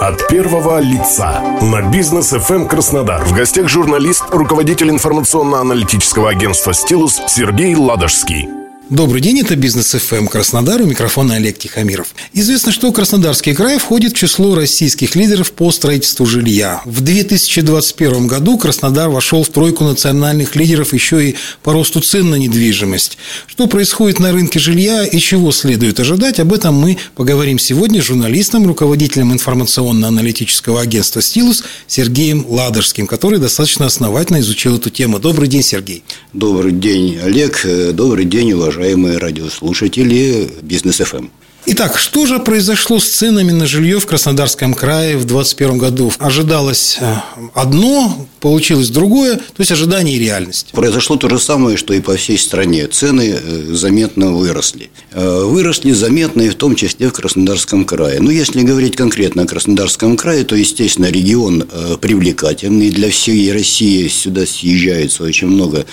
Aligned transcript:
От 0.00 0.28
первого 0.28 0.78
лица 0.78 1.42
на 1.62 1.80
бизнес 1.80 2.32
FM 2.32 2.68
Краснодар. 2.68 3.24
В 3.24 3.32
гостях 3.32 3.68
журналист, 3.68 4.24
руководитель 4.30 4.90
информационно-аналитического 4.90 6.28
агентства 6.28 6.74
«Стилус» 6.74 7.22
Сергей 7.26 7.74
Ладожский. 7.74 8.55
Добрый 8.88 9.20
день, 9.20 9.40
это 9.40 9.56
Бизнес 9.56 9.96
ФМ 9.96 10.28
Краснодар, 10.28 10.80
у 10.80 10.86
микрофона 10.86 11.34
Олег 11.34 11.58
Тихомиров. 11.58 12.14
Известно, 12.32 12.70
что 12.70 12.92
Краснодарский 12.92 13.52
край 13.52 13.78
входит 13.78 14.12
в 14.12 14.16
число 14.16 14.54
российских 14.54 15.16
лидеров 15.16 15.50
по 15.50 15.72
строительству 15.72 16.24
жилья. 16.24 16.82
В 16.84 17.00
2021 17.00 18.28
году 18.28 18.56
Краснодар 18.58 19.08
вошел 19.08 19.42
в 19.42 19.48
тройку 19.48 19.82
национальных 19.82 20.54
лидеров 20.54 20.94
еще 20.94 21.30
и 21.30 21.34
по 21.64 21.72
росту 21.72 21.98
цен 22.00 22.30
на 22.30 22.36
недвижимость. 22.36 23.18
Что 23.48 23.66
происходит 23.66 24.20
на 24.20 24.30
рынке 24.30 24.60
жилья 24.60 25.04
и 25.04 25.18
чего 25.18 25.50
следует 25.50 25.98
ожидать, 25.98 26.38
об 26.38 26.52
этом 26.52 26.76
мы 26.76 26.96
поговорим 27.16 27.58
сегодня 27.58 28.00
с 28.00 28.04
журналистом, 28.04 28.68
руководителем 28.68 29.32
информационно-аналитического 29.32 30.80
агентства 30.80 31.20
«Стилус» 31.20 31.64
Сергеем 31.88 32.46
Ладожским, 32.48 33.08
который 33.08 33.40
достаточно 33.40 33.86
основательно 33.86 34.38
изучил 34.38 34.76
эту 34.76 34.90
тему. 34.90 35.18
Добрый 35.18 35.48
день, 35.48 35.64
Сергей. 35.64 36.04
Добрый 36.32 36.70
день, 36.70 37.18
Олег. 37.18 37.66
Добрый 37.92 38.26
день, 38.26 38.52
уважаемые 38.52 38.75
уважаемые 38.76 39.16
радиослушатели 39.16 40.50
Бизнес 40.60 40.98
ФМ. 40.98 41.28
Итак, 41.68 41.98
что 41.98 42.26
же 42.26 42.38
произошло 42.38 43.00
с 43.00 43.08
ценами 43.08 43.50
на 43.50 43.66
жилье 43.66 43.98
в 43.98 44.06
Краснодарском 44.06 44.72
крае 44.72 45.16
в 45.16 45.24
2021 45.24 45.78
году? 45.78 46.12
Ожидалось 46.20 46.96
э, 47.00 47.16
одно, 47.54 48.28
получилось 48.38 48.88
другое, 48.90 49.34
то 49.34 49.58
есть 49.58 49.72
ожидание 49.72 50.14
и 50.14 50.20
реальность. 50.20 50.68
Произошло 50.70 51.16
то 51.16 51.28
же 51.28 51.40
самое, 51.40 51.76
что 51.76 51.92
и 51.92 52.00
по 52.00 52.14
всей 52.14 52.38
стране. 52.38 52.86
Цены 52.86 53.34
э, 53.36 53.64
заметно 53.72 54.30
выросли. 54.30 54.90
Э, 55.10 55.42
выросли 55.42 55.90
заметно 55.90 56.42
и 56.42 56.50
в 56.50 56.54
том 56.54 56.76
числе 56.76 57.08
в 57.08 57.12
Краснодарском 57.12 57.84
крае. 57.84 58.20
Но 58.20 58.30
если 58.30 58.62
говорить 58.62 58.94
конкретно 58.94 59.42
о 59.42 59.46
Краснодарском 59.46 60.16
крае, 60.16 60.44
то, 60.44 60.54
естественно, 60.54 61.06
регион 61.06 61.66
привлекательный 62.00 62.90
для 62.90 63.10
всей 63.10 63.52
России. 63.52 64.06
Сюда 64.06 64.46
съезжается 64.46 65.24
очень 65.24 65.48
много 65.48 65.84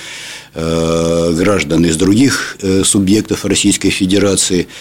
граждан 0.53 1.83
из 1.83 1.95
других 1.95 2.57
субъектов 2.83 3.43
Российской 3.43 3.89
Федерации– 3.89 4.67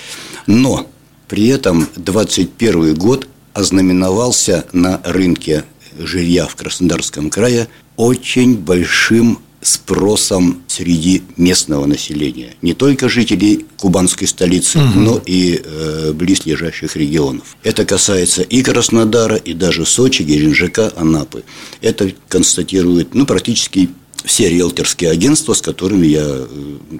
но 0.46 0.86
при 1.28 1.48
этом 1.48 1.88
2021 1.96 2.94
год 2.94 3.28
ознаменовался 3.54 4.66
на 4.72 5.00
рынке 5.04 5.64
жилья 5.98 6.46
в 6.46 6.56
Краснодарском 6.56 7.30
крае 7.30 7.68
очень 7.96 8.56
большим 8.56 9.38
спросом 9.62 10.62
среди 10.66 11.22
местного 11.36 11.86
населения. 11.86 12.56
Не 12.62 12.74
только 12.74 13.08
жителей 13.08 13.64
кубанской 13.76 14.26
столицы, 14.26 14.78
угу. 14.78 14.98
но 14.98 15.22
и 15.24 15.62
э, 15.64 16.12
близлежащих 16.12 16.96
регионов. 16.96 17.56
Это 17.62 17.84
касается 17.84 18.42
и 18.42 18.62
Краснодара, 18.62 19.36
и 19.36 19.54
даже 19.54 19.86
Сочи, 19.86 20.22
Геленджика, 20.22 20.92
Анапы. 20.96 21.44
Это 21.80 22.12
констатирует 22.28 23.14
ну, 23.14 23.24
практически 23.24 23.90
все 24.24 24.48
риэлторские 24.48 25.10
агентства, 25.10 25.54
с 25.54 25.60
которыми 25.60 26.06
я 26.06 26.24
э, 26.24 26.46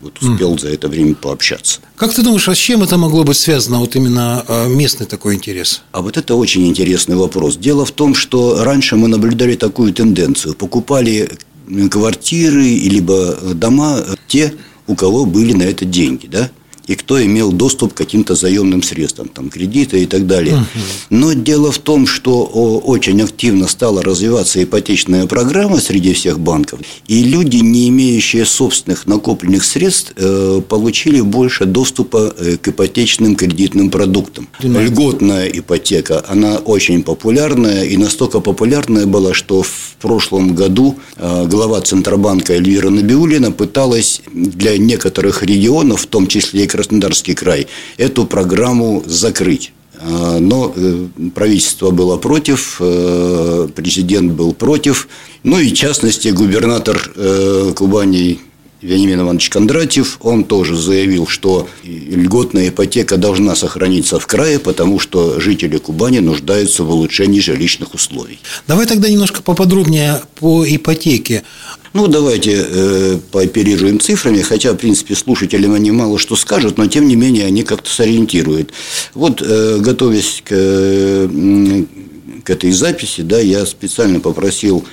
вот, 0.03 0.21
успел 0.21 0.55
mm. 0.55 0.61
за 0.61 0.69
это 0.69 0.89
время 0.89 1.15
пообщаться. 1.15 1.81
Как 1.97 2.13
ты 2.13 2.23
думаешь, 2.23 2.49
а 2.49 2.55
с 2.55 2.59
чем 2.59 2.83
это 2.83 2.97
могло 2.99 3.25
быть 3.25 3.37
связано, 3.37 3.79
вот 3.79 3.97
именно 3.97 4.45
э, 4.47 4.69
местный 4.69 5.07
такой 5.07 5.35
интерес? 5.35 5.83
А 5.93 6.03
вот 6.03 6.17
это 6.17 6.35
очень 6.35 6.67
интересный 6.67 7.17
вопрос. 7.17 7.57
Дело 7.57 7.85
в 7.85 7.93
том, 7.93 8.15
что 8.15 8.65
раньше 8.65 8.97
мы 8.97 9.09
наблюдали 9.09 9.57
такую 9.57 9.93
тенденцию. 9.93 10.55
Покупали 10.55 11.31
квартиры, 11.91 12.65
либо 12.65 13.37
дома 13.55 14.05
те, 14.27 14.55
у 14.87 14.95
кого 14.95 15.25
были 15.25 15.53
на 15.53 15.63
это 15.63 15.85
деньги, 15.85 16.27
да? 16.27 16.51
И 16.93 16.95
кто 16.95 17.23
имел 17.25 17.53
доступ 17.53 17.95
к 17.95 17.97
каким-то 17.97 18.35
заемным 18.35 18.83
средствам, 18.83 19.29
там, 19.29 19.49
кредиты 19.49 20.03
и 20.03 20.07
так 20.07 20.27
далее. 20.27 20.57
Угу. 20.57 20.65
Но 21.11 21.33
дело 21.33 21.73
в 21.73 21.79
том, 21.79 22.07
что 22.07 22.45
очень 22.45 23.23
активно 23.23 23.67
стала 23.67 24.03
развиваться 24.03 24.63
ипотечная 24.63 25.27
программа 25.27 25.81
среди 25.81 26.13
всех 26.13 26.39
банков, 26.39 26.81
и 27.09 27.25
люди, 27.25 27.57
не 27.57 27.89
имеющие 27.89 28.45
собственных 28.45 29.07
накопленных 29.07 29.65
средств, 29.65 30.13
э, 30.17 30.61
получили 30.69 31.23
больше 31.23 31.65
доступа 31.65 32.35
э, 32.37 32.57
к 32.59 32.69
ипотечным 32.69 33.37
кредитным 33.37 33.91
продуктам. 33.91 34.49
Понимаете? 34.61 34.93
Льготная 34.93 35.47
ипотека, 35.47 36.23
она 36.29 36.59
очень 36.59 37.03
популярная, 37.03 37.85
и 37.85 37.97
настолько 37.97 38.41
популярная 38.41 39.07
была, 39.07 39.33
что 39.33 39.63
в 39.63 39.97
прошлом 40.01 40.55
году 40.55 40.97
э, 41.17 41.47
глава 41.47 41.81
Центробанка 41.81 42.53
Эльвира 42.53 42.91
Набиулина 42.91 43.51
пыталась 43.51 44.21
для 44.35 44.77
некоторых 44.77 45.43
регионов, 45.43 46.03
в 46.03 46.07
том 46.07 46.27
числе 46.27 46.65
и 46.65 46.67
Краснодарский 46.83 47.35
край, 47.35 47.69
эту 47.97 48.27
программу 48.27 49.05
закрыть. 49.07 49.73
А, 50.01 50.39
но 50.41 50.73
э, 50.75 51.07
правительство 51.33 51.91
было 51.91 52.17
против, 52.17 52.79
э, 52.81 53.69
президент 53.75 54.33
был 54.33 54.53
против, 54.53 55.09
ну 55.45 55.61
и 55.61 55.69
в 55.69 55.75
частности 55.75 56.29
губернатор 56.29 57.13
э, 57.15 57.73
Кубани 57.77 58.41
Вениамин 58.83 59.21
Иванович 59.21 59.49
Кондратьев, 59.49 60.19
он 60.21 60.45
тоже 60.45 60.77
заявил, 60.77 61.29
что 61.29 61.69
льготная 61.85 62.69
ипотека 62.69 63.17
должна 63.17 63.55
сохраниться 63.55 64.19
в 64.19 64.27
крае, 64.27 64.59
потому 64.59 64.99
что 64.99 65.41
жители 65.41 65.79
Кубани 65.79 66.19
нуждаются 66.19 66.83
в 66.83 66.91
улучшении 66.91 67.41
жилищных 67.41 67.95
условий. 67.95 68.41
Давай 68.67 68.87
тогда 68.87 69.09
немножко 69.09 69.43
поподробнее 69.43 70.21
по 70.35 70.65
ипотеке. 70.67 71.45
Ну, 71.93 72.09
давайте 72.09 72.67
э, 72.67 73.19
пооперируем 73.31 74.01
цифрами, 74.01 74.41
хотя, 74.41 74.73
в 74.73 74.77
принципе, 74.77 75.15
слушателям 75.15 75.75
они 75.75 75.91
мало 75.91 76.19
что 76.19 76.35
скажут, 76.37 76.79
но, 76.79 76.87
тем 76.87 77.07
не 77.07 77.17
менее, 77.17 77.47
они 77.47 77.63
как-то 77.63 77.91
сориентируют. 77.91 78.73
Вот, 79.15 79.43
э, 79.43 79.79
готовясь 79.79 80.43
к, 80.45 80.51
э, 80.51 81.85
к 82.43 82.51
этой 82.51 82.73
записи, 82.73 83.21
да, 83.21 83.39
я 83.39 83.65
специально 83.67 84.21
попросил 84.21 84.85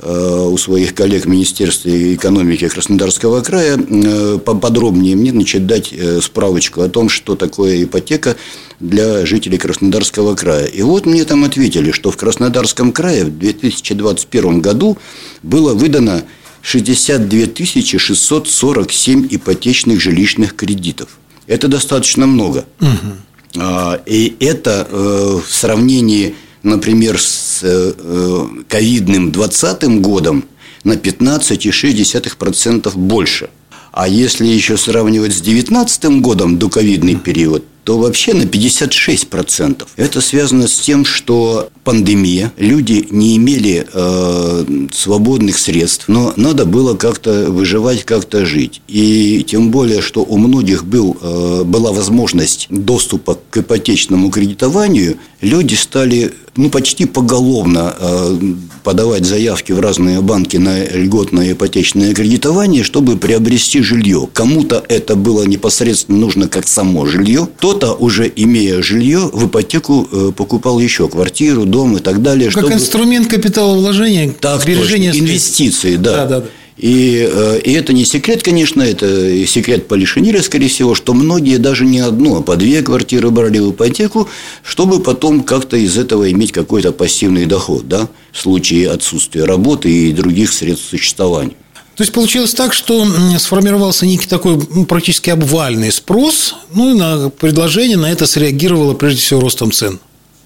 у 0.00 0.56
своих 0.58 0.94
коллег 0.94 1.24
в 1.24 1.28
Министерстве 1.28 2.14
экономики 2.14 2.68
Краснодарского 2.68 3.40
края 3.42 3.76
э, 3.76 4.38
поподробнее 4.38 5.16
мне 5.16 5.32
значит, 5.32 5.66
дать 5.66 5.92
э, 5.92 6.20
справочку 6.20 6.82
о 6.82 6.88
том, 6.88 7.08
что 7.08 7.34
такое 7.34 7.82
ипотека 7.82 8.36
для 8.78 9.26
жителей 9.26 9.58
Краснодарского 9.58 10.36
края. 10.36 10.66
И 10.66 10.82
вот 10.82 11.04
мне 11.04 11.24
там 11.24 11.42
ответили, 11.42 11.90
что 11.90 12.12
в 12.12 12.16
Краснодарском 12.16 12.92
крае 12.92 13.24
в 13.24 13.38
2021 13.38 14.60
году 14.60 14.98
было 15.42 15.74
выдано 15.74 16.22
62 16.62 17.66
647 17.98 19.26
ипотечных 19.30 20.00
жилищных 20.00 20.54
кредитов. 20.54 21.18
Это 21.48 21.66
достаточно 21.66 22.26
много. 22.26 22.66
Угу. 22.80 23.62
И 24.06 24.36
это 24.38 24.86
в 24.92 25.52
сравнении 25.52 26.34
например, 26.68 27.20
с 27.20 27.60
э, 27.62 27.94
э, 27.96 28.46
ковидным 28.68 29.32
2020 29.32 30.00
годом 30.00 30.44
на 30.84 30.92
15,6% 30.92 32.96
больше. 32.96 33.50
А 33.92 34.06
если 34.06 34.46
еще 34.46 34.76
сравнивать 34.76 35.32
с 35.32 35.40
2019 35.40 36.20
годом, 36.20 36.58
до 36.58 36.68
ковидный 36.68 37.16
период, 37.16 37.64
то 37.88 37.96
вообще 37.96 38.34
на 38.34 38.42
56%. 38.42 39.86
Это 39.96 40.20
связано 40.20 40.68
с 40.68 40.78
тем, 40.78 41.06
что 41.06 41.70
пандемия, 41.84 42.52
люди 42.58 43.06
не 43.10 43.38
имели 43.38 43.86
э, 43.90 44.64
свободных 44.92 45.56
средств, 45.56 46.04
но 46.06 46.34
надо 46.36 46.66
было 46.66 46.96
как-то 46.96 47.46
выживать, 47.48 48.04
как-то 48.04 48.44
жить. 48.44 48.82
И 48.88 49.42
тем 49.48 49.70
более, 49.70 50.02
что 50.02 50.22
у 50.22 50.36
многих 50.36 50.84
был, 50.84 51.16
э, 51.18 51.62
была 51.64 51.92
возможность 51.92 52.66
доступа 52.68 53.38
к 53.48 53.56
ипотечному 53.56 54.30
кредитованию, 54.30 55.16
люди 55.40 55.74
стали 55.74 56.34
ну, 56.56 56.70
почти 56.70 57.06
поголовно 57.06 57.94
э, 57.98 58.38
подавать 58.82 59.24
заявки 59.24 59.70
в 59.70 59.80
разные 59.80 60.20
банки 60.20 60.56
на 60.56 60.84
льготное 60.84 61.52
ипотечное 61.52 62.12
кредитование, 62.14 62.82
чтобы 62.82 63.16
приобрести 63.16 63.80
жилье. 63.80 64.28
Кому-то 64.32 64.84
это 64.88 65.14
было 65.14 65.44
непосредственно 65.44 66.18
нужно 66.18 66.48
как 66.48 66.66
само 66.66 67.06
жилье, 67.06 67.48
кто-то, 67.78 67.94
уже 67.94 68.30
имея 68.34 68.82
жилье, 68.82 69.30
в 69.32 69.46
ипотеку 69.46 70.08
э, 70.10 70.32
покупал 70.36 70.78
еще 70.78 71.08
квартиру, 71.08 71.64
дом 71.64 71.96
и 71.96 72.00
так 72.00 72.22
далее. 72.22 72.50
Как 72.50 72.64
чтобы... 72.64 72.74
инструмент 72.74 73.28
капиталовложения, 73.28 74.34
так, 74.40 74.62
сбережения 74.62 75.12
точно, 75.12 75.24
инвестиции, 75.24 75.96
да. 75.96 76.12
да, 76.12 76.26
да, 76.26 76.40
да. 76.40 76.46
И, 76.76 77.28
э, 77.30 77.60
и 77.64 77.72
это 77.72 77.92
не 77.92 78.04
секрет, 78.04 78.42
конечно, 78.42 78.82
это 78.82 79.46
секрет 79.46 79.88
Полишинеля, 79.88 80.42
скорее 80.42 80.68
всего, 80.68 80.94
что 80.94 81.12
многие 81.12 81.58
даже 81.58 81.84
не 81.84 81.98
одну, 81.98 82.36
а 82.36 82.42
по 82.42 82.56
две 82.56 82.82
квартиры 82.82 83.30
брали 83.30 83.58
в 83.58 83.72
ипотеку, 83.72 84.28
чтобы 84.62 85.00
потом 85.00 85.42
как-то 85.42 85.76
из 85.76 85.96
этого 85.98 86.30
иметь 86.30 86.52
какой-то 86.52 86.92
пассивный 86.92 87.46
доход, 87.46 87.88
да, 87.88 88.08
в 88.32 88.40
случае 88.40 88.90
отсутствия 88.90 89.44
работы 89.44 89.90
и 89.90 90.12
других 90.12 90.52
средств 90.52 90.88
существования. 90.88 91.54
То 91.98 92.02
есть 92.02 92.12
получилось 92.12 92.54
так, 92.54 92.74
что 92.74 93.04
сформировался 93.38 94.06
некий 94.06 94.28
такой 94.28 94.56
ну, 94.70 94.86
практически 94.86 95.30
обвальный 95.30 95.90
спрос, 95.90 96.54
ну 96.72 96.90
и 96.90 96.96
на 96.96 97.28
предложение 97.28 97.96
на 97.96 98.12
это 98.12 98.24
среагировало 98.24 98.94
прежде 98.94 99.20
всего 99.20 99.40
ростом 99.40 99.72
цен. 99.72 99.98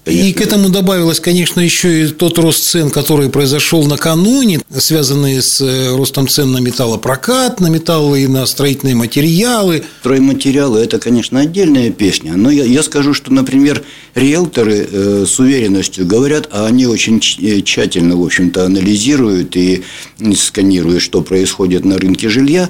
И 0.05 0.33
к 0.33 0.41
этому 0.41 0.67
добавилось, 0.67 1.21
конечно, 1.21 1.61
еще 1.61 2.03
и 2.03 2.07
тот 2.07 2.37
рост 2.37 2.65
цен, 2.65 2.89
который 2.89 3.29
произошел 3.29 3.85
накануне, 3.85 4.59
связанный 4.77 5.41
с 5.41 5.61
э, 5.61 5.95
ростом 5.95 6.27
цен 6.27 6.51
на 6.51 6.57
металлопрокат, 6.57 7.61
на 7.61 7.67
металлы 7.67 8.23
и 8.23 8.27
на 8.27 8.45
строительные 8.45 8.95
материалы. 8.95 9.85
Стройматериалы– 10.01 10.79
это, 10.81 10.99
конечно, 10.99 11.39
отдельная 11.39 11.89
песня. 11.89 12.33
Но 12.35 12.51
я, 12.51 12.65
я 12.65 12.83
скажу, 12.83 13.13
что, 13.13 13.31
например, 13.31 13.81
риэлторы 14.13 14.87
э, 14.91 15.25
с 15.25 15.39
уверенностью 15.39 16.05
говорят, 16.05 16.49
а 16.51 16.65
они 16.65 16.85
очень 16.85 17.21
э, 17.39 17.61
тщательно, 17.61 18.17
в 18.17 18.25
общем-то, 18.25 18.65
анализируют 18.65 19.55
и 19.55 19.83
сканируют, 20.35 21.01
что 21.01 21.21
происходит 21.21 21.85
на 21.85 21.97
рынке 21.97 22.27
жилья. 22.27 22.69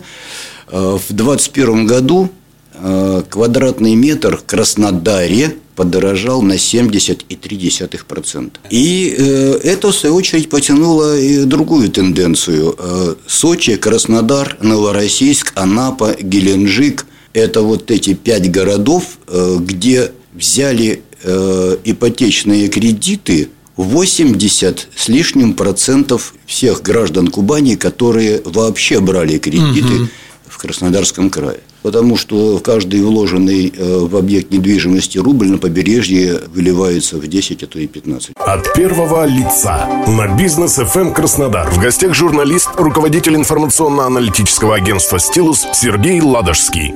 Э, 0.67 0.99
в 0.99 1.11
2021 1.11 1.87
году 1.87 2.29
э, 2.75 3.23
квадратный 3.27 3.95
метр 3.95 4.37
в 4.37 4.45
Краснодаре 4.45 5.55
подорожал 5.75 6.41
на 6.41 6.53
70,3%. 6.53 8.51
И 8.69 9.15
э, 9.17 9.59
это, 9.63 9.91
в 9.91 9.95
свою 9.95 10.15
очередь, 10.15 10.49
потянуло 10.49 11.17
и 11.17 11.45
другую 11.45 11.89
тенденцию. 11.89 12.75
Э, 12.77 13.15
Сочи, 13.27 13.75
Краснодар, 13.75 14.57
Новороссийск, 14.61 15.53
Анапа, 15.55 16.15
Геленджик– 16.19 17.05
это 17.33 17.61
вот 17.61 17.91
эти 17.91 18.13
пять 18.13 18.49
городов, 18.51 19.17
э, 19.27 19.57
где 19.59 20.11
взяли 20.33 21.01
э, 21.23 21.77
ипотечные 21.83 22.67
кредиты 22.69 23.49
80 23.75 24.87
с 24.95 25.07
лишним 25.07 25.53
процентов 25.53 26.35
всех 26.45 26.83
граждан 26.83 27.27
Кубани, 27.27 27.75
которые 27.75 28.41
вообще 28.45 28.99
брали 28.99 29.39
кредиты 29.39 30.01
угу. 30.01 30.07
В 30.53 30.57
Краснодарском 30.57 31.29
крае 31.29 31.61
потому 31.83 32.17
что 32.17 32.59
каждый 32.59 33.01
вложенный 33.01 33.71
э, 33.75 33.97
в 33.99 34.15
объект 34.15 34.51
недвижимости 34.51 35.19
рубль 35.19 35.49
на 35.49 35.57
побережье 35.59 36.39
выливается 36.47 37.17
в 37.17 37.27
10, 37.27 37.61
а 37.61 37.67
то 37.67 37.77
и 37.77 37.87
15. 37.87 38.31
От 38.37 38.73
первого 38.73 39.25
лица 39.25 39.87
на 40.07 40.27
бизнес 40.35 40.79
FM 40.79 41.01
эм 41.01 41.13
Краснодар. 41.13 41.69
В 41.69 41.79
гостях 41.79 42.15
журналист, 42.15 42.69
руководитель 42.77 43.35
информационно-аналитического 43.35 44.75
агентства 44.75 45.19
«Стилус» 45.19 45.67
Сергей 45.73 46.21
Ладожский. 46.21 46.93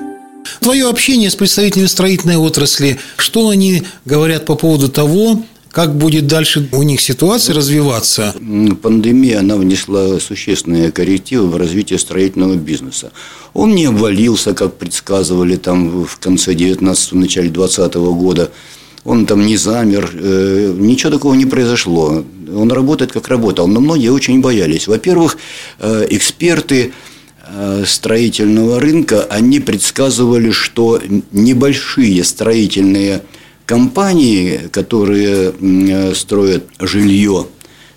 Твое 0.61 0.89
общение 0.89 1.29
с 1.29 1.35
представителями 1.35 1.87
строительной 1.87 2.37
отрасли, 2.37 2.97
что 3.17 3.49
они 3.49 3.83
говорят 4.05 4.45
по 4.45 4.55
поводу 4.55 4.87
того, 4.87 5.41
как 5.71 5.95
будет 5.95 6.27
дальше 6.27 6.67
у 6.71 6.83
них 6.83 7.01
ситуация 7.01 7.55
развиваться? 7.55 8.33
Пандемия, 8.81 9.39
она 9.39 9.55
внесла 9.55 10.19
существенные 10.19 10.91
коррективы 10.91 11.47
в 11.47 11.57
развитие 11.57 11.99
строительного 11.99 12.55
бизнеса. 12.55 13.11
Он 13.53 13.75
не 13.75 13.85
обвалился, 13.85 14.53
как 14.53 14.75
предсказывали 14.75 15.55
там 15.55 16.05
в 16.05 16.17
конце 16.19 16.53
19-го, 16.53 17.17
начале 17.17 17.49
20 17.49 17.95
-го 17.95 18.13
года. 18.13 18.51
Он 19.03 19.25
там 19.25 19.45
не 19.45 19.57
замер, 19.57 20.11
э, 20.13 20.73
ничего 20.77 21.11
такого 21.11 21.33
не 21.33 21.45
произошло. 21.45 22.23
Он 22.53 22.71
работает, 22.71 23.11
как 23.11 23.27
работал. 23.29 23.67
Но 23.67 23.79
многие 23.79 24.09
очень 24.09 24.41
боялись. 24.41 24.87
Во-первых, 24.87 25.37
э, 25.79 26.07
эксперты 26.09 26.91
э, 27.49 27.83
строительного 27.85 28.79
рынка, 28.79 29.25
они 29.29 29.59
предсказывали, 29.61 30.51
что 30.51 31.01
небольшие 31.31 32.23
строительные 32.23 33.21
компании, 33.67 34.69
которые 34.71 35.53
строят 36.15 36.63
жилье 36.79 37.45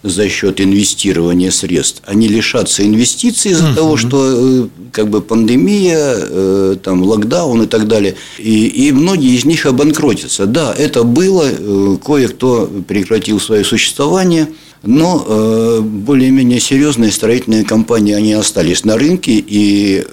за 0.03 0.29
счет 0.29 0.61
инвестирования 0.61 1.51
средств, 1.51 2.03
они 2.07 2.27
лишатся 2.29 2.85
инвестиций 2.85 3.53
из-за 3.53 3.69
uh-huh. 3.69 3.75
того, 3.75 3.97
что 3.97 4.65
э, 4.65 4.69
как 4.93 5.11
бы 5.11 5.21
пандемия, 5.21 6.15
э, 6.17 6.77
там 6.83 7.03
локдаун 7.03 7.63
и 7.63 7.67
так 7.67 7.87
далее, 7.87 8.17
и, 8.39 8.67
и 8.67 8.93
многие 8.93 9.37
из 9.37 9.45
них 9.45 9.67
обанкротятся. 9.67 10.47
Да, 10.47 10.75
это 10.77 11.05
было, 11.05 11.45
э, 11.47 11.97
кое-кто 12.05 12.71
прекратил 12.89 13.39
свое 13.41 13.63
существование, 13.63 14.49
но 14.83 15.83
более-менее 15.83 16.59
серьезные 16.59 17.13
строительные 17.13 17.65
компании 17.65 18.15
они 18.15 18.33
остались 18.33 18.83
на 18.83 18.97
рынке 18.97 19.33
и 19.33 20.07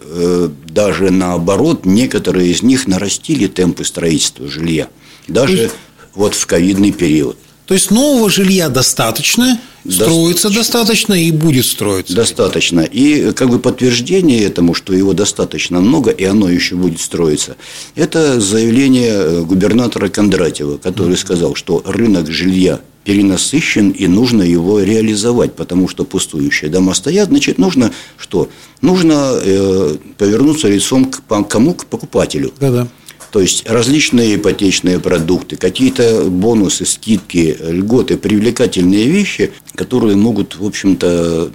даже 0.68 1.10
наоборот 1.10 1.86
некоторые 1.86 2.52
из 2.52 2.64
них 2.64 2.86
нарастили 2.86 3.48
темпы 3.48 3.86
строительства 3.86 4.46
жилья 4.50 4.90
даже 5.28 5.58
есть, 5.58 5.76
вот 6.16 6.36
в 6.36 6.46
ковидный 6.46 6.92
период. 6.92 7.38
То 7.66 7.74
есть 7.74 7.92
нового 7.92 8.30
жилья 8.30 8.70
достаточно, 8.70 9.60
строится 9.90 10.50
достаточно 10.50 11.14
и 11.14 11.32
будет 11.32 11.66
строиться. 11.66 12.16
Достаточно. 12.16 12.80
И 12.80 13.34
как 13.34 13.50
бы 13.50 13.60
подтверждение 13.60 14.44
этому, 14.44 14.74
что 14.74 14.94
его 14.94 15.14
достаточно 15.14 15.82
много, 15.82 16.12
и 16.12 16.24
оно 16.24 16.50
еще 16.50 16.76
будет 16.76 17.02
строиться, 17.02 17.58
это 17.96 18.40
заявление 18.40 19.12
э, 19.12 19.42
губернатора 19.42 20.08
Кондратьева, 20.08 20.78
который 20.78 21.14
mm-hmm. 21.14 21.18
сказал, 21.18 21.56
что 21.56 21.84
рынок 21.86 22.32
жилья 22.32 22.80
перенасыщен 23.04 23.92
и 23.92 24.08
нужно 24.08 24.44
его 24.44 24.82
реализовать, 24.82 25.56
потому 25.56 25.88
что 25.88 26.04
пустующие 26.04 26.70
дома 26.70 26.94
стоят, 26.94 27.30
значит, 27.30 27.58
нужно 27.58 27.92
что? 28.18 28.50
Нужно 28.82 29.32
э, 29.42 29.96
повернуться 30.18 30.68
лицом 30.68 31.06
к 31.06 31.22
кому? 31.48 31.74
К 31.74 31.86
покупателю. 31.86 32.54
Да-да. 32.60 32.88
То 33.32 33.42
есть 33.42 33.68
различные 33.70 34.36
ипотечные 34.36 35.00
продукты, 35.00 35.58
какие-то 35.58 36.24
бонусы, 36.26 36.86
скидки, 36.86 37.58
льготы, 37.62 38.18
привлекательные 38.18 39.08
вещи, 39.08 39.52
которые 39.76 40.16
могут, 40.16 40.58
в 40.58 40.66
общем-то, 40.66 41.52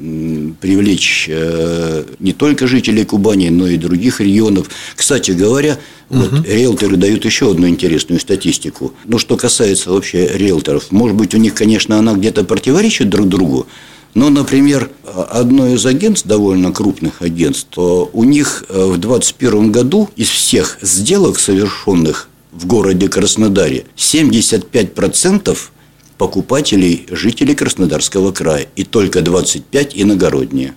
привлечь 0.60 1.26
э, 1.28 2.04
не 2.18 2.32
только 2.32 2.66
жителей 2.66 3.04
Кубани, 3.04 3.48
но 3.48 3.66
и 3.66 3.76
других 3.76 4.20
регионов. 4.20 4.68
Кстати 4.94 5.30
говоря, 5.30 5.78
вот 6.08 6.32
угу. 6.32 6.42
риэлторы 6.46 6.96
дают 6.96 7.24
еще 7.24 7.50
одну 7.50 7.68
интересную 7.68 8.20
статистику. 8.20 8.92
Ну, 9.06 9.18
что 9.18 9.36
касается 9.36 9.90
вообще 9.90 10.28
риэлторов, 10.28 10.90
может 10.90 11.16
быть, 11.16 11.34
у 11.34 11.38
них, 11.38 11.54
конечно, 11.54 11.98
она 11.98 12.12
где-то 12.12 12.44
противоречит 12.44 13.08
друг 13.08 13.28
другу, 13.28 13.66
но, 14.14 14.28
например, 14.28 14.90
одно 15.30 15.68
из 15.68 15.84
агентств, 15.86 16.26
довольно 16.26 16.72
крупных 16.72 17.22
агентств, 17.22 17.78
у 17.78 18.24
них 18.24 18.64
э, 18.68 18.74
в 18.74 18.98
2021 18.98 19.72
году 19.72 20.10
из 20.16 20.28
всех 20.28 20.78
сделок, 20.82 21.38
совершенных 21.38 22.28
в 22.52 22.66
городе 22.66 23.08
Краснодаре, 23.08 23.86
75% 23.96 25.56
покупателей– 26.18 27.06
жители 27.10 27.54
Краснодарского 27.54 28.32
края, 28.32 28.66
и 28.76 28.84
только 28.84 29.20
25%– 29.20 29.92
иногородние. 29.94 30.74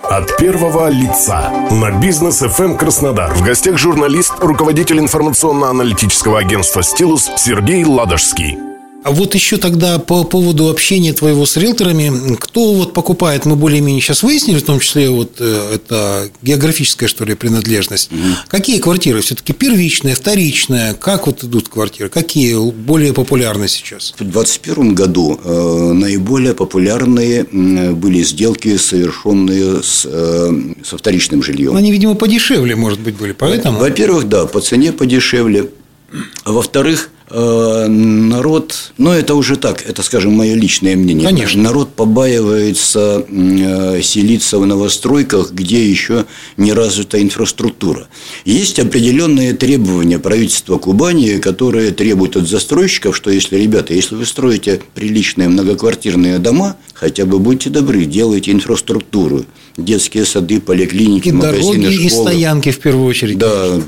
От 0.00 0.36
первого 0.36 0.90
лица 0.90 1.50
на 1.70 1.92
бизнес 2.00 2.42
FM 2.42 2.64
эм 2.64 2.76
Краснодар. 2.76 3.32
В 3.34 3.44
гостях 3.44 3.78
журналист, 3.78 4.32
руководитель 4.40 4.98
информационно-аналитического 4.98 6.40
агентства 6.40 6.82
«Стилус» 6.82 7.30
Сергей 7.36 7.84
Ладожский. 7.84 8.71
А 9.04 9.10
вот 9.10 9.34
еще 9.34 9.56
тогда 9.56 9.98
по 9.98 10.22
поводу 10.22 10.68
общения 10.68 11.12
твоего 11.12 11.44
с 11.44 11.56
риэлторами, 11.56 12.36
кто 12.36 12.74
вот 12.74 12.92
покупает, 12.92 13.46
мы 13.46 13.56
более-менее 13.56 14.00
сейчас 14.00 14.22
выяснили, 14.22 14.58
в 14.58 14.62
том 14.62 14.78
числе 14.78 15.10
вот 15.10 15.36
э, 15.40 15.74
это 15.74 16.28
географическая, 16.40 17.08
что 17.08 17.24
ли, 17.24 17.34
принадлежность. 17.34 18.12
Угу. 18.12 18.20
Какие 18.48 18.78
квартиры? 18.78 19.20
Все-таки 19.20 19.52
первичная, 19.52 20.14
вторичная? 20.14 20.94
Как 20.94 21.26
вот 21.26 21.42
идут 21.42 21.68
квартиры? 21.68 22.10
Какие 22.10 22.54
более 22.70 23.12
популярны 23.12 23.66
сейчас? 23.66 24.14
В 24.16 24.22
2021 24.22 24.94
году 24.94 25.40
э, 25.42 25.92
наиболее 25.92 26.54
популярные 26.54 27.44
были 27.44 28.22
сделки, 28.22 28.76
совершенные 28.76 29.82
с, 29.82 30.06
э, 30.06 30.50
со 30.84 30.96
вторичным 30.96 31.42
жильем. 31.42 31.74
Они, 31.74 31.90
видимо, 31.90 32.14
подешевле, 32.14 32.76
может 32.76 33.00
быть, 33.00 33.16
были, 33.16 33.32
поэтому? 33.32 33.80
Во-первых, 33.80 34.28
да, 34.28 34.46
по 34.46 34.60
цене 34.60 34.92
подешевле. 34.92 35.70
А 36.44 36.52
во-вторых, 36.52 37.10
народ, 37.32 38.92
ну 38.98 39.10
это 39.10 39.34
уже 39.34 39.56
так, 39.56 39.82
это, 39.88 40.02
скажем, 40.02 40.32
мое 40.32 40.54
личное 40.54 40.96
мнение. 40.96 41.26
Конечно. 41.26 41.62
Народ 41.62 41.94
побаивается 41.94 43.24
э, 43.28 44.02
селиться 44.02 44.58
в 44.58 44.66
новостройках, 44.66 45.52
где 45.52 45.88
еще 45.88 46.26
не 46.56 46.72
развита 46.72 47.20
инфраструктура. 47.22 48.08
Есть 48.44 48.78
определенные 48.78 49.54
требования 49.54 50.18
правительства 50.18 50.78
Кубани, 50.78 51.38
которые 51.38 51.90
требуют 51.92 52.36
от 52.36 52.48
застройщиков, 52.48 53.16
что 53.16 53.30
если, 53.30 53.56
ребята, 53.56 53.94
если 53.94 54.14
вы 54.14 54.26
строите 54.26 54.80
приличные 54.94 55.48
многоквартирные 55.48 56.38
дома, 56.38 56.76
хотя 56.92 57.24
бы 57.24 57.38
будьте 57.38 57.70
добры, 57.70 58.04
делайте 58.04 58.52
инфраструктуру 58.52 59.44
детские 59.76 60.24
сады, 60.24 60.60
поликлиники, 60.60 61.28
и 61.28 61.32
магазины, 61.32 61.84
дороги, 61.84 62.06
школы. 62.06 62.06
и 62.06 62.08
стоянки 62.08 62.70
в 62.70 62.78
первую 62.78 63.06
очередь. 63.06 63.38
Да, 63.38 63.80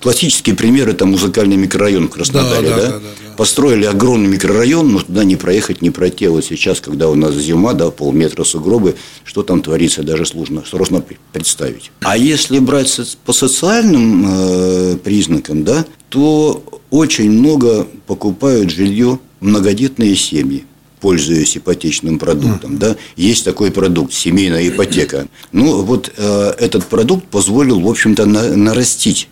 классический 0.00 0.52
пример– 0.52 0.88
это 0.90 1.06
музыкальный 1.06 1.56
микрорайон 1.56 2.08
в 2.08 2.10
Краснодаре. 2.10 2.68
Да, 2.68 2.76
да, 2.76 2.82
да? 2.82 2.88
Да, 2.88 2.98
да, 2.98 3.00
да. 3.00 3.36
Построили 3.36 3.84
огромный 3.84 4.28
микрорайон, 4.28 4.92
но 4.92 5.00
туда 5.00 5.24
не 5.24 5.36
проехать, 5.36 5.82
не 5.82 5.90
пройти. 5.90 6.26
Вот 6.28 6.44
сейчас, 6.44 6.80
когда 6.80 7.08
у 7.08 7.14
нас 7.14 7.34
зима, 7.34 7.74
да, 7.74 7.90
полметра 7.90 8.44
сугробы, 8.44 8.96
что 9.24 9.42
там 9.42 9.62
творится, 9.62 10.02
даже 10.02 10.26
сложно, 10.26 10.64
сложно 10.68 11.04
представить. 11.32 11.90
А 12.00 12.16
если 12.16 12.58
брать 12.58 12.98
по 13.24 13.32
социальным 13.32 14.26
э, 14.26 14.96
признакам, 14.96 15.64
да, 15.64 15.84
то 16.08 16.62
очень 16.90 17.30
много 17.30 17.86
покупают 18.06 18.70
жилье 18.70 19.18
многодетные 19.40 20.16
семьи 20.16 20.64
пользуясь 21.00 21.56
ипотечным 21.56 22.18
продуктом. 22.18 22.78
Да? 22.78 22.94
Есть 23.16 23.44
такой 23.44 23.70
продукт– 23.70 24.12
семейная 24.14 24.68
ипотека. 24.68 25.28
Ну, 25.50 25.82
вот 25.82 26.12
э, 26.16 26.54
этот 26.58 26.84
продукт 26.86 27.24
позволил, 27.26 27.80
в 27.80 27.88
общем-то, 27.88 28.26
на, 28.26 28.54
нарастить 28.54 29.28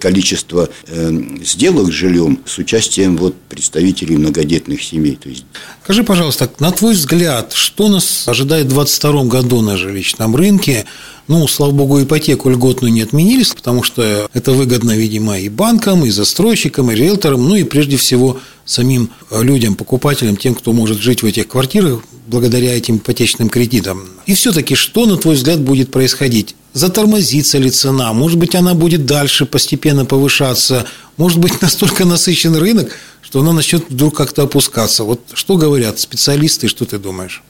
количество 0.00 0.68
э, 0.86 1.20
сделок 1.44 1.88
с 1.88 1.94
жильем 1.94 2.40
с 2.46 2.58
участием 2.58 3.16
вот 3.16 3.34
представителей 3.48 4.16
многодетных 4.16 4.82
семей. 4.82 5.16
То 5.16 5.28
есть... 5.28 5.44
Скажи, 5.84 6.02
пожалуйста, 6.02 6.50
на 6.58 6.72
твой 6.72 6.94
взгляд, 6.94 7.52
что 7.52 7.88
нас 7.88 8.26
ожидает 8.26 8.66
в 8.66 8.74
2022 8.74 9.24
году 9.24 9.60
на 9.60 9.76
жилищном 9.76 10.34
рынке? 10.34 10.84
Ну, 11.28 11.46
слава 11.46 11.70
богу, 11.70 12.02
ипотеку 12.02 12.50
льготную 12.50 12.92
не 12.92 13.02
отменили, 13.02 13.44
потому 13.54 13.84
что 13.84 14.28
это 14.34 14.52
выгодно, 14.52 14.96
видимо, 14.96 15.38
и 15.38 15.48
банкам, 15.48 16.04
и 16.04 16.10
застройщикам, 16.10 16.90
и 16.90 16.96
риэлторам, 16.96 17.48
ну 17.48 17.54
и 17.54 17.62
прежде 17.62 17.96
всего 17.96 18.40
самим 18.64 19.10
людям, 19.30 19.76
покупателям, 19.76 20.36
тем, 20.36 20.56
кто 20.56 20.72
может 20.72 20.98
жить 20.98 21.22
в 21.22 21.26
этих 21.26 21.46
квартирах 21.46 22.02
благодаря 22.26 22.76
этим 22.76 22.96
ипотечным 22.96 23.48
кредитам. 23.48 24.08
И 24.26 24.34
все-таки, 24.34 24.74
что, 24.74 25.06
на 25.06 25.16
твой 25.16 25.34
взгляд, 25.34 25.60
будет 25.60 25.90
происходить? 25.90 26.54
Затормозится 26.72 27.58
ли 27.58 27.70
цена? 27.70 28.12
Может 28.12 28.38
быть, 28.38 28.54
она 28.54 28.74
будет 28.74 29.04
дальше 29.04 29.44
постепенно 29.44 30.04
повышаться? 30.04 30.86
Может 31.16 31.38
быть, 31.38 31.60
настолько 31.62 32.04
насыщен 32.04 32.54
рынок, 32.56 32.92
что 33.22 33.40
она 33.40 33.52
начнет 33.52 33.90
вдруг 33.90 34.16
как-то 34.16 34.42
опускаться? 34.42 35.04
Вот 35.04 35.20
что 35.34 35.56
говорят 35.56 35.98
специалисты, 35.98 36.68
что 36.68 36.84
ты 36.84 36.98
думаешь? 36.98 37.42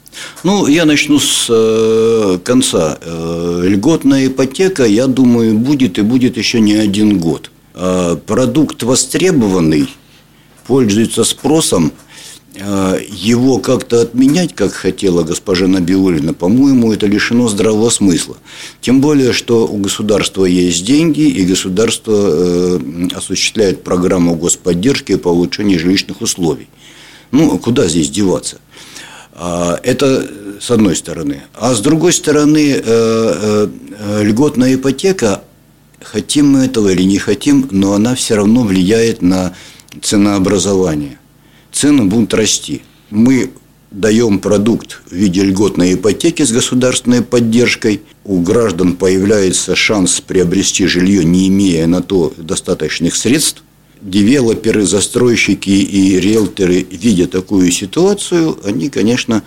Ну, 0.42 0.66
я 0.66 0.84
начну 0.84 1.18
с 1.20 1.46
э, 1.48 2.38
конца. 2.42 2.98
Э, 3.00 3.62
льготная 3.64 4.26
ипотека, 4.26 4.84
я 4.84 5.06
думаю, 5.06 5.56
будет 5.56 5.98
и 5.98 6.02
будет 6.02 6.36
еще 6.36 6.60
не 6.60 6.74
один 6.74 7.18
год. 7.18 7.50
Э, 7.74 8.16
продукт 8.26 8.82
востребованный, 8.82 9.88
пользуется 10.66 11.24
спросом– 11.24 11.92
его 12.56 13.58
как-то 13.58 14.02
отменять, 14.02 14.54
как 14.54 14.72
хотела 14.72 15.22
госпожа 15.22 15.66
Набиулина, 15.66 16.34
по-моему, 16.34 16.92
это 16.92 17.06
лишено 17.06 17.48
здравого 17.48 17.90
смысла. 17.90 18.36
Тем 18.80 19.00
более, 19.00 19.32
что 19.32 19.66
у 19.66 19.76
государства 19.76 20.44
есть 20.44 20.84
деньги, 20.84 21.22
и 21.22 21.44
государство 21.44 22.12
э, 22.12 23.08
осуществляет 23.14 23.84
программу 23.84 24.34
господдержки 24.34 25.16
по 25.16 25.28
улучшению 25.28 25.78
жилищных 25.78 26.20
условий. 26.20 26.66
Ну, 27.30 27.56
куда 27.58 27.86
здесь 27.86 28.10
деваться? 28.10 28.58
А, 29.32 29.78
это 29.84 30.28
с 30.60 30.70
одной 30.70 30.96
стороны. 30.96 31.42
А 31.54 31.74
с 31.74 31.80
другой 31.80 32.12
стороны, 32.12 32.74
э, 32.74 32.82
э, 32.84 34.22
льготная 34.22 34.74
ипотека, 34.74 35.44
хотим 36.02 36.48
мы 36.48 36.64
этого 36.64 36.88
или 36.88 37.04
не 37.04 37.18
хотим, 37.18 37.68
но 37.70 37.94
она 37.94 38.16
все 38.16 38.34
равно 38.34 38.64
влияет 38.64 39.22
на 39.22 39.54
ценообразование 40.02 41.19
цены 41.72 42.04
будут 42.04 42.34
расти. 42.34 42.82
Мы 43.10 43.50
даем 43.90 44.38
продукт 44.38 45.00
в 45.06 45.12
виде 45.12 45.42
льготной 45.42 45.94
ипотеки 45.94 46.44
с 46.44 46.52
государственной 46.52 47.22
поддержкой. 47.22 48.02
У 48.24 48.40
граждан 48.40 48.94
появляется 48.96 49.74
шанс 49.74 50.20
приобрести 50.20 50.86
жилье, 50.86 51.24
не 51.24 51.48
имея 51.48 51.86
на 51.86 52.02
то 52.02 52.32
достаточных 52.36 53.16
средств. 53.16 53.62
Девелоперы, 54.00 54.86
застройщики 54.86 55.70
и 55.70 56.18
риэлторы, 56.18 56.86
видя 56.90 57.26
такую 57.26 57.70
ситуацию, 57.70 58.58
они, 58.64 58.88
конечно, 58.88 59.42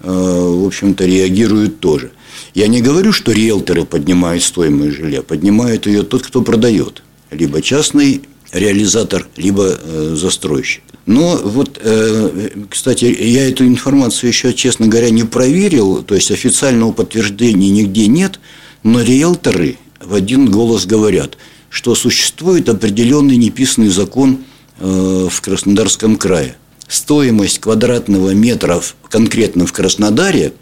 э, 0.00 0.10
в 0.10 0.66
общем-то, 0.66 1.04
реагируют 1.04 1.78
тоже. 1.78 2.10
Я 2.54 2.66
не 2.66 2.82
говорю, 2.82 3.12
что 3.12 3.30
риэлторы 3.30 3.84
поднимают 3.84 4.42
стоимость 4.42 4.96
жилья, 4.96 5.22
поднимает 5.22 5.86
ее 5.86 6.02
тот, 6.02 6.22
кто 6.22 6.42
продает. 6.42 7.02
Либо 7.30 7.62
частный 7.62 8.22
реализатор, 8.52 9.26
либо 9.36 9.78
э, 9.78 10.14
застройщик. 10.16 10.82
Но 11.06 11.40
вот, 11.42 11.80
э, 11.82 12.50
кстати, 12.70 13.04
я 13.04 13.48
эту 13.48 13.66
информацию 13.66 14.28
еще, 14.28 14.52
честно 14.52 14.86
говоря, 14.86 15.10
не 15.10 15.24
проверил, 15.24 16.02
то 16.02 16.14
есть 16.14 16.30
официального 16.30 16.92
подтверждения 16.92 17.70
нигде 17.70 18.06
нет, 18.06 18.38
но 18.84 19.00
риэлторы 19.00 19.78
в 20.00 20.14
один 20.14 20.50
голос 20.50 20.86
говорят, 20.86 21.38
что 21.70 21.94
существует 21.94 22.68
определенный 22.68 23.36
неписанный 23.36 23.88
закон 23.88 24.38
э, 24.78 25.28
в 25.30 25.40
Краснодарском 25.40 26.16
крае. 26.16 26.56
Стоимость 26.86 27.58
квадратного 27.58 28.30
метра 28.34 28.80
конкретно 29.08 29.66
в 29.66 29.72
Краснодаре, 29.72 30.52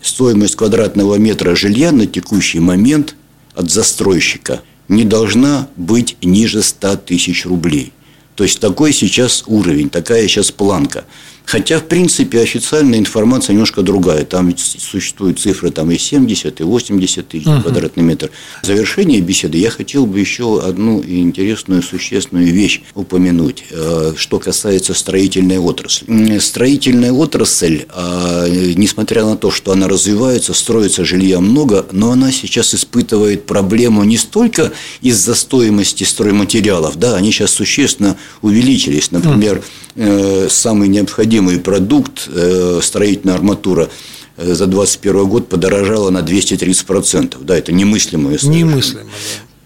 стоимость 0.00 0.56
квадратного 0.56 1.16
метра 1.16 1.54
жилья 1.54 1.92
на 1.92 2.06
текущий 2.06 2.60
момент 2.60 3.16
от 3.54 3.70
застройщика 3.70 4.62
не 4.92 5.04
должна 5.04 5.68
быть 5.76 6.16
ниже 6.22 6.62
100 6.62 6.96
тысяч 6.96 7.46
рублей– 7.46 7.92
то 8.34 8.44
есть 8.44 8.60
такой 8.60 8.92
сейчас 8.92 9.44
уровень, 9.46 9.90
такая 9.90 10.26
сейчас 10.26 10.50
планка. 10.50 11.04
Хотя, 11.52 11.80
в 11.80 11.84
принципе, 11.84 12.40
официальная 12.40 12.98
информация 12.98 13.52
немножко 13.52 13.82
другая. 13.82 14.24
Там 14.24 14.56
существуют 14.56 15.38
цифры 15.38 15.70
там 15.70 15.90
и 15.90 15.98
70, 15.98 16.62
и 16.62 16.64
80 16.64 17.28
тысяч 17.28 17.46
uh-huh. 17.46 17.60
квадратный 17.60 18.02
метр. 18.02 18.30
В 18.62 18.66
завершение 18.66 19.20
беседы 19.20 19.58
я 19.58 19.68
хотел 19.68 20.06
бы 20.06 20.18
еще 20.18 20.62
одну 20.62 21.02
интересную, 21.04 21.82
существенную 21.82 22.50
вещь 22.54 22.80
упомянуть, 22.94 23.64
э, 23.68 24.14
что 24.16 24.38
касается 24.38 24.94
строительной 24.94 25.58
отрасли. 25.58 26.38
Строительная 26.38 27.12
отрасль, 27.12 27.84
а, 27.90 28.48
несмотря 28.48 29.26
на 29.26 29.36
то, 29.36 29.50
что 29.50 29.72
она 29.72 29.88
развивается, 29.88 30.54
строится 30.54 31.04
жилья 31.04 31.38
много, 31.40 31.84
но 31.92 32.12
она 32.12 32.32
сейчас 32.32 32.74
испытывает 32.74 33.44
проблему 33.44 34.04
не 34.04 34.16
столько 34.16 34.72
из-за 35.02 35.34
стоимости 35.34 36.04
стройматериалов, 36.04 36.98
да, 36.98 37.14
они 37.16 37.30
сейчас 37.30 37.50
существенно 37.50 38.16
увеличились. 38.40 39.10
Например, 39.10 39.62
самый 39.94 40.88
необходимый 40.88 41.58
продукт, 41.58 42.28
э, 42.28 42.80
строительная 42.82 43.34
арматура, 43.34 43.90
э, 44.36 44.54
за 44.54 44.66
2021 44.66 45.26
год 45.26 45.48
подорожала 45.48 46.10
на 46.10 46.22
230%. 46.22 47.38
Да, 47.42 47.56
это 47.56 47.72
немыслимое. 47.72 48.38
Немыслимо, 48.42 49.04
да. 49.04 49.10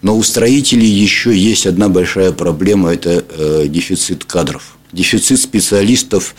Но 0.03 0.17
у 0.17 0.23
строителей 0.23 0.89
еще 0.89 1.37
есть 1.37 1.67
одна 1.67 1.89
большая 1.89 2.33
проблема– 2.33 2.93
это 2.93 3.25
дефицит 3.67 4.25
кадров. 4.25 4.77
Дефицит 4.93 5.41
специалистов, 5.41 6.37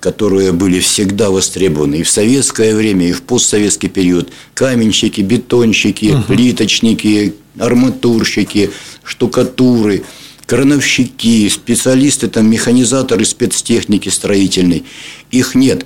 которые 0.00 0.52
были 0.52 0.80
всегда 0.80 1.30
востребованы 1.30 1.96
и 1.96 2.02
в 2.02 2.10
советское 2.10 2.74
время, 2.74 3.08
и 3.08 3.12
в 3.12 3.22
постсоветский 3.22 3.88
период. 3.88 4.30
Каменщики, 4.54 5.20
бетонщики, 5.20 6.06
угу. 6.06 6.22
плиточники, 6.24 7.34
арматурщики, 7.58 8.70
штукатуры– 9.04 10.02
крановщики, 10.46 11.48
специалисты, 11.48 12.28
там, 12.28 12.48
механизаторы 12.48 13.24
спецтехники 13.24 14.08
строительной, 14.08 14.84
их 15.30 15.54
нет. 15.54 15.84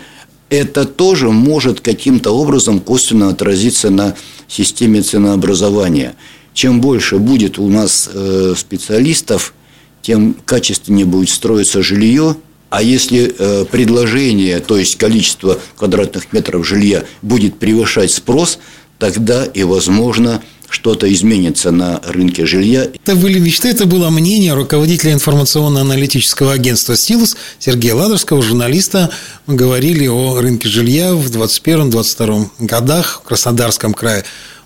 Это 0.50 0.84
тоже 0.84 1.30
может 1.30 1.80
каким-то 1.80 2.32
образом 2.32 2.80
косвенно 2.80 3.28
отразиться 3.28 3.90
на 3.90 4.16
системе 4.48 5.02
ценообразования. 5.02 6.14
Чем 6.54 6.80
больше 6.80 7.18
будет 7.18 7.58
у 7.58 7.68
нас 7.68 8.10
э, 8.12 8.54
специалистов, 8.56 9.54
тем 10.02 10.34
качественнее 10.44 11.06
будет 11.06 11.30
строиться 11.30 11.82
жилье, 11.82 12.36
а 12.68 12.82
если 12.82 13.34
э, 13.36 13.64
предложение, 13.64 14.60
то 14.60 14.76
есть 14.76 14.96
количество 14.96 15.58
квадратных 15.76 16.32
метров 16.32 16.66
жилья 16.66 17.04
будет 17.22 17.58
превышать 17.58 18.12
спрос, 18.12 18.58
тогда 18.98 19.44
и 19.44 19.62
возможно 19.62 20.42
что-то 20.70 21.12
изменится 21.12 21.70
на 21.70 22.00
рынке 22.06 22.46
жилья. 22.46 22.84
Это 22.84 23.14
были 23.16 23.38
мечты, 23.38 23.68
это 23.68 23.86
было 23.86 24.08
мнение 24.10 24.54
руководителя 24.54 25.12
информационно-аналитического 25.12 26.52
агентства 26.52 26.96
«Стилус» 26.96 27.36
Сергея 27.58 27.94
Ладожского, 27.94 28.42
журналиста. 28.42 29.10
Мы 29.46 29.56
говорили 29.56 30.06
о 30.06 30.40
рынке 30.40 30.68
жилья 30.68 31.14
в 31.14 31.26
2021-2022 31.26 32.46
годах 32.60 33.20
в 33.24 33.28
Краснодарском 33.28 33.92
крае. 33.94 34.24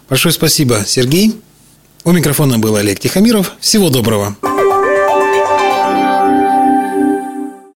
Большое 0.09 0.33
спасибо, 0.33 0.85
Сергей. 0.87 1.35
У 2.05 2.13
микрофона 2.13 2.59
был 2.59 2.77
Олег 2.77 3.01
Тихомиров. 3.01 3.53
Всего 3.61 3.89
доброго. 3.89 4.37